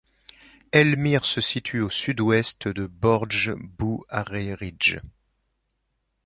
[0.71, 4.97] El M'hir se situe au sud-ouest de Bordj-Bou-Arreridj.